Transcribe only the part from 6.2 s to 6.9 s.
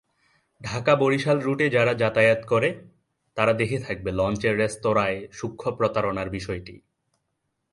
বিষয়টি।